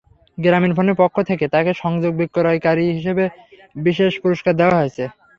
গ্রামীণফোনের 0.37 0.99
পক্ষ 1.01 1.15
থেকে 1.29 1.45
তাঁকে 1.53 1.71
সংযোগ 1.83 2.11
বিক্রয়কারী 2.21 2.85
হিসেবে 2.91 3.23
বিশেষ 3.79 4.11
পুরস্কার 4.23 4.53
দেওয়া 4.59 4.77
হয়েছে। 4.79 5.03